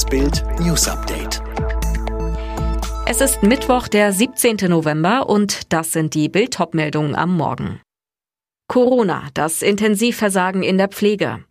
[0.00, 1.42] Das Bild News Update.
[3.04, 4.56] Es ist Mittwoch, der 17.
[4.70, 7.82] November und das sind die Bild meldungen am Morgen.
[8.66, 11.44] Corona, das Intensivversagen in der Pflege.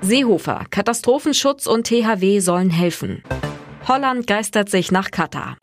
[0.00, 3.22] Seehofer, Katastrophenschutz und THW sollen helfen.
[3.86, 5.56] Holland geistert sich nach Katar.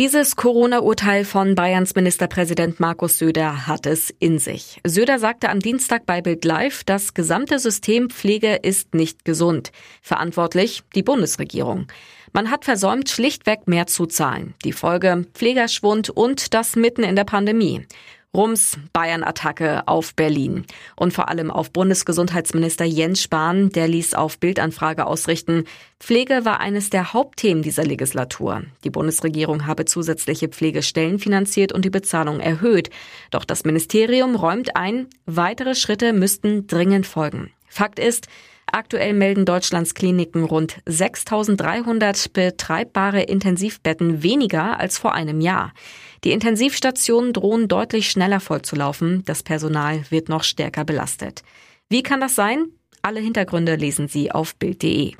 [0.00, 4.80] Dieses Corona-Urteil von Bayerns Ministerpräsident Markus Söder hat es in sich.
[4.82, 9.72] Söder sagte am Dienstag bei Bild Live, das gesamte System Pflege ist nicht gesund.
[10.00, 11.86] Verantwortlich die Bundesregierung.
[12.32, 14.54] Man hat versäumt, schlichtweg mehr zu zahlen.
[14.64, 17.86] Die Folge Pflegerschwund und das mitten in der Pandemie.
[18.32, 25.06] Rums Bayern-Attacke auf Berlin und vor allem auf Bundesgesundheitsminister Jens Spahn, der ließ auf Bildanfrage
[25.06, 25.64] ausrichten,
[25.98, 28.62] Pflege war eines der Hauptthemen dieser Legislatur.
[28.84, 32.90] Die Bundesregierung habe zusätzliche Pflegestellen finanziert und die Bezahlung erhöht.
[33.32, 37.50] Doch das Ministerium räumt ein, weitere Schritte müssten dringend folgen.
[37.66, 38.28] Fakt ist,
[38.72, 45.72] Aktuell melden Deutschlands Kliniken rund 6300 betreibbare Intensivbetten weniger als vor einem Jahr.
[46.22, 49.24] Die Intensivstationen drohen deutlich schneller vollzulaufen.
[49.24, 51.42] Das Personal wird noch stärker belastet.
[51.88, 52.66] Wie kann das sein?
[53.02, 55.14] Alle Hintergründe lesen Sie auf Bild.de.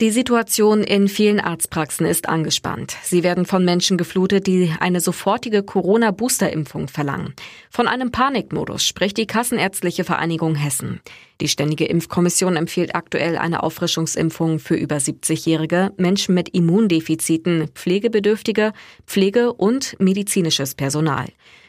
[0.00, 2.96] Die Situation in vielen Arztpraxen ist angespannt.
[3.02, 7.34] Sie werden von Menschen geflutet, die eine sofortige Corona-Booster-Impfung verlangen.
[7.68, 11.02] Von einem Panikmodus spricht die Kassenärztliche Vereinigung Hessen.
[11.42, 18.72] Die Ständige Impfkommission empfiehlt aktuell eine Auffrischungsimpfung für über 70-Jährige, Menschen mit Immundefiziten, Pflegebedürftige,
[19.06, 21.26] Pflege und medizinisches Personal.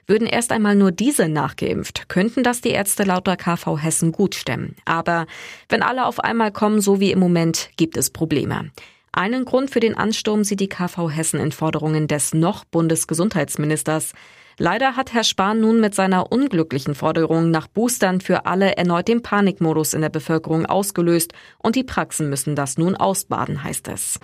[0.07, 4.35] Würden erst einmal nur diese nachgeimpft, könnten das die Ärzte laut der KV Hessen gut
[4.35, 4.75] stemmen.
[4.85, 5.27] Aber
[5.69, 8.71] wenn alle auf einmal kommen, so wie im Moment, gibt es Probleme.
[9.13, 14.13] Einen Grund für den Ansturm sieht die KV Hessen in Forderungen des noch Bundesgesundheitsministers.
[14.57, 19.21] Leider hat Herr Spahn nun mit seiner unglücklichen Forderung nach Boostern für alle erneut den
[19.21, 24.19] Panikmodus in der Bevölkerung ausgelöst und die Praxen müssen das nun ausbaden, heißt es.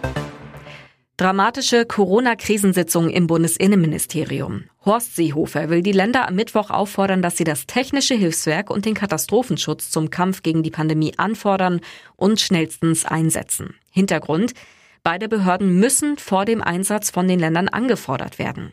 [1.19, 4.65] Dramatische Corona-Krisensitzung im Bundesinnenministerium.
[4.85, 8.93] Horst Seehofer will die Länder am Mittwoch auffordern, dass sie das technische Hilfswerk und den
[8.93, 11.81] Katastrophenschutz zum Kampf gegen die Pandemie anfordern
[12.17, 13.73] und schnellstens einsetzen.
[13.89, 14.53] Hintergrund
[15.01, 18.71] Beide Behörden müssen vor dem Einsatz von den Ländern angefordert werden.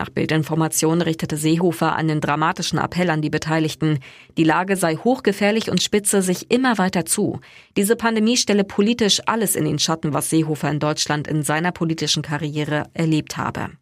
[0.00, 3.98] Nach Bildinformation richtete Seehofer einen dramatischen Appell an die Beteiligten.
[4.38, 7.40] Die Lage sei hochgefährlich und spitze sich immer weiter zu.
[7.76, 12.22] Diese Pandemie stelle politisch alles in den Schatten, was Seehofer in Deutschland in seiner politischen
[12.22, 13.72] Karriere erlebt habe.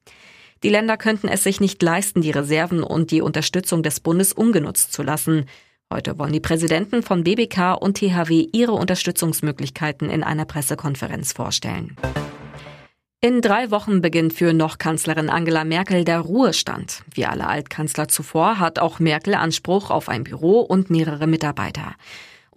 [0.65, 4.93] Die Länder könnten es sich nicht leisten, die Reserven und die Unterstützung des Bundes ungenutzt
[4.93, 5.45] zu lassen.
[5.89, 11.95] Heute wollen die Präsidenten von BBK und THW ihre Unterstützungsmöglichkeiten in einer Pressekonferenz vorstellen.
[13.21, 17.03] In drei Wochen beginnt für noch Kanzlerin Angela Merkel der Ruhestand.
[17.13, 21.97] Wie alle Altkanzler zuvor hat auch Merkel Anspruch auf ein Büro und mehrere Mitarbeiter.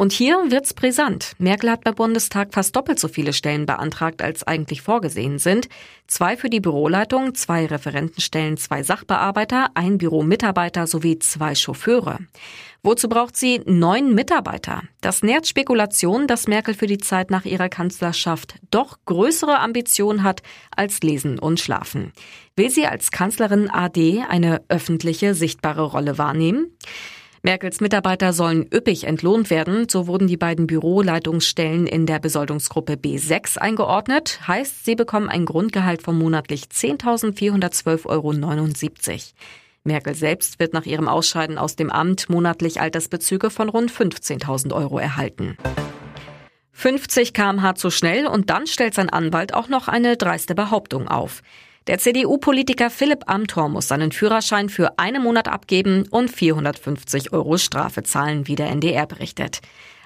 [0.01, 1.34] Und hier wird's brisant.
[1.38, 5.69] Merkel hat beim Bundestag fast doppelt so viele Stellen beantragt, als eigentlich vorgesehen sind.
[6.07, 12.17] Zwei für die Büroleitung, zwei Referentenstellen, zwei Sachbearbeiter, ein Büromitarbeiter sowie zwei Chauffeure.
[12.81, 14.81] Wozu braucht sie neun Mitarbeiter?
[15.01, 20.41] Das nährt Spekulation, dass Merkel für die Zeit nach ihrer Kanzlerschaft doch größere Ambitionen hat
[20.75, 22.12] als Lesen und Schlafen.
[22.56, 26.75] Will sie als Kanzlerin AD eine öffentliche, sichtbare Rolle wahrnehmen?
[27.44, 29.90] Merkels Mitarbeiter sollen üppig entlohnt werden.
[29.90, 34.41] So wurden die beiden Büroleitungsstellen in der Besoldungsgruppe B6 eingeordnet.
[34.47, 39.19] Heißt, sie bekommen ein Grundgehalt von monatlich 10.412,79 Euro.
[39.84, 45.00] Merkel selbst wird nach ihrem Ausscheiden aus dem Amt monatlich Altersbezüge von rund 15.000 Euro
[45.00, 45.57] erhalten.
[46.74, 51.41] 50 kmh zu schnell und dann stellt sein Anwalt auch noch eine dreiste Behauptung auf.
[51.88, 58.03] Der CDU-Politiker Philipp Amthor muss seinen Führerschein für einen Monat abgeben und 450 Euro Strafe
[58.03, 59.62] zahlen, wie der NDR berichtet.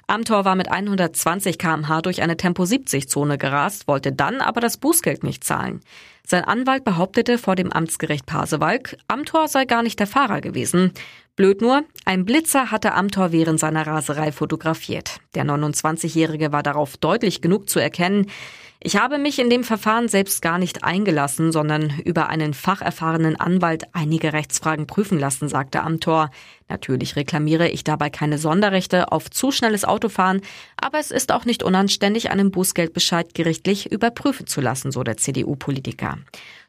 [0.07, 5.43] Amthor war mit 120 kmh durch eine Tempo-70-Zone gerast, wollte dann aber das Bußgeld nicht
[5.43, 5.81] zahlen.
[6.25, 10.93] Sein Anwalt behauptete vor dem Amtsgericht Pasewalk, Amthor sei gar nicht der Fahrer gewesen.
[11.35, 15.19] Blöd nur, ein Blitzer hatte Amthor während seiner Raserei fotografiert.
[15.33, 18.27] Der 29-Jährige war darauf deutlich genug zu erkennen.
[18.79, 23.83] Ich habe mich in dem Verfahren selbst gar nicht eingelassen, sondern über einen facherfahrenen Anwalt
[23.91, 26.29] einige Rechtsfragen prüfen lassen, sagte Amthor.
[26.67, 30.41] Natürlich reklamiere ich dabei keine Sonderrechte auf zu schnelles Autofahren,
[30.77, 36.17] aber es ist auch nicht unanständig, einen Bußgeldbescheid gerichtlich überprüfen zu lassen, so der CDU-Politiker.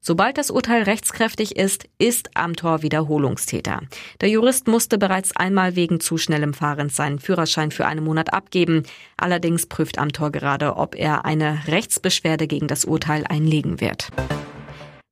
[0.03, 3.81] Sobald das Urteil rechtskräftig ist, ist Amthor Wiederholungstäter.
[4.21, 8.85] Der Jurist musste bereits einmal wegen zu schnellem Fahrens seinen Führerschein für einen Monat abgeben.
[9.17, 14.11] Allerdings prüft Amthor gerade, ob er eine Rechtsbeschwerde gegen das Urteil einlegen wird.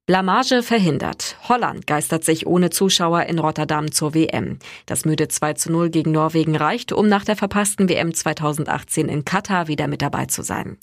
[0.07, 1.39] Blamage verhindert.
[1.49, 4.59] Holland geistert sich ohne Zuschauer in Rotterdam zur WM.
[4.85, 9.25] Das müde 2 zu 0 gegen Norwegen reicht, um nach der verpassten WM 2018 in
[9.25, 10.77] Katar wieder mit dabei zu sein.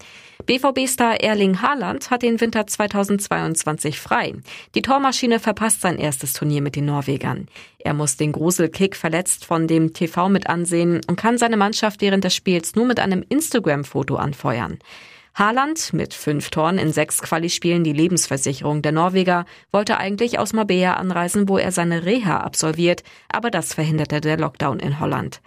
[0.48, 4.34] BVB-Star Erling Haaland hat den Winter 2022 frei.
[4.74, 7.48] Die Tormaschine verpasst sein erstes Turnier mit den Norwegern.
[7.78, 12.24] Er muss den Gruselkick verletzt von dem TV mit ansehen und kann seine Mannschaft während
[12.24, 14.80] des Spiels nur mit einem Instagram-Foto anfeuern.
[15.34, 20.96] Haaland mit fünf Toren in sechs Qualispielen die Lebensversicherung der Norweger wollte eigentlich aus Marbella
[20.96, 25.42] anreisen, wo er seine Reha absolviert, aber das verhinderte der Lockdown in Holland.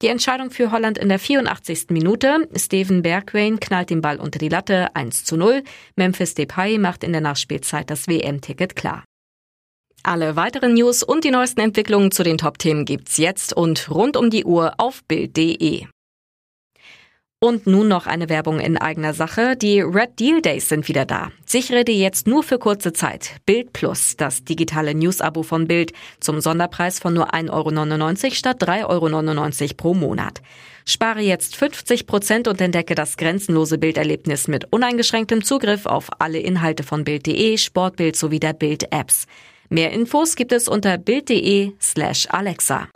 [0.00, 1.86] Die Entscheidung für Holland in der 84.
[1.90, 2.48] Minute.
[2.54, 5.64] Steven Bergwijn knallt den Ball unter die Latte 1 zu 0.
[5.96, 9.02] Memphis Depay macht in der Nachspielzeit das WM-Ticket klar.
[10.04, 14.30] Alle weiteren News und die neuesten Entwicklungen zu den Top-Themen gibt's jetzt und rund um
[14.30, 15.86] die Uhr auf Bild.de.
[17.40, 19.54] Und nun noch eine Werbung in eigener Sache.
[19.54, 21.30] Die Red Deal Days sind wieder da.
[21.46, 26.40] Sichere dir jetzt nur für kurze Zeit Bild Plus, das digitale News-Abo von Bild, zum
[26.40, 30.42] Sonderpreis von nur 1,99 Euro statt 3,99 Euro pro Monat.
[30.84, 36.82] Spare jetzt 50 Prozent und entdecke das grenzenlose Bilderlebnis mit uneingeschränktem Zugriff auf alle Inhalte
[36.82, 39.26] von Bild.de, Sportbild sowie der Bild-Apps.
[39.68, 42.88] Mehr Infos gibt es unter Bild.de slash Alexa.